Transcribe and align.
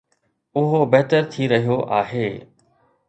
اهو 0.59 0.79
بهتر 0.93 1.21
ٿي 1.31 1.43
رهيو 1.51 1.77
آهي. 2.01 2.29